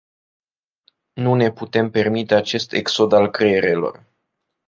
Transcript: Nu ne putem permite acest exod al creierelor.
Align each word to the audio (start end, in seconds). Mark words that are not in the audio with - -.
Nu 1.13 1.35
ne 1.35 1.51
putem 1.51 1.89
permite 1.89 2.35
acest 2.35 2.71
exod 2.71 3.11
al 3.13 3.29
creierelor. 3.29 4.03